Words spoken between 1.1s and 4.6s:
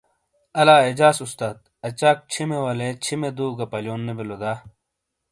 استاس اچاک چھِیمے والے چھِیمے دُو گہ پالیون نے بلیو دا؟